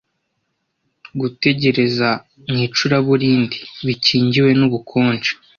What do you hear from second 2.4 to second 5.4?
mu icuraburindi, bikingiwe n'ubukonje,